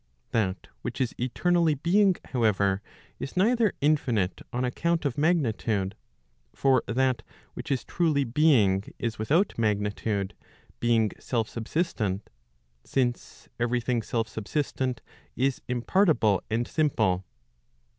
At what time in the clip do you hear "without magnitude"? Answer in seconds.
9.19-10.33